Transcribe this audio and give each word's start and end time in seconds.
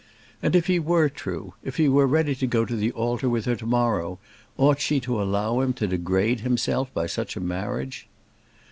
And, 0.41 0.55
if 0.55 0.65
he 0.65 0.79
were 0.79 1.09
true, 1.09 1.53
if 1.63 1.77
he 1.77 1.87
were 1.87 2.07
ready 2.07 2.33
to 2.33 2.47
go 2.47 2.65
to 2.65 2.75
the 2.75 2.91
altar 2.93 3.29
with 3.29 3.45
her 3.45 3.55
to 3.57 3.67
morrow, 3.67 4.17
ought 4.57 4.79
she 4.81 4.99
to 5.01 5.21
allow 5.21 5.59
him 5.59 5.73
to 5.73 5.85
degrade 5.85 6.39
himself 6.39 6.91
by 6.95 7.05
such 7.05 7.35
a 7.35 7.39
marriage? 7.39 8.07